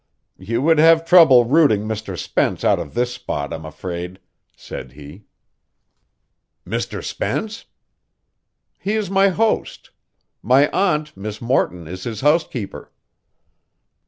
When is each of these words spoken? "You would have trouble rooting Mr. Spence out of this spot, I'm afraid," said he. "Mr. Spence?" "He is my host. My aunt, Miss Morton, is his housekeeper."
"You 0.39 0.63
would 0.63 0.79
have 0.79 1.05
trouble 1.05 1.45
rooting 1.45 1.81
Mr. 1.87 2.17
Spence 2.17 2.63
out 2.63 2.79
of 2.79 2.95
this 2.95 3.13
spot, 3.13 3.53
I'm 3.53 3.65
afraid," 3.67 4.17
said 4.55 4.93
he. 4.93 5.25
"Mr. 6.65 7.03
Spence?" 7.03 7.65
"He 8.79 8.93
is 8.93 9.11
my 9.11 9.27
host. 9.27 9.91
My 10.41 10.71
aunt, 10.71 11.15
Miss 11.15 11.39
Morton, 11.39 11.87
is 11.87 12.05
his 12.05 12.21
housekeeper." 12.21 12.91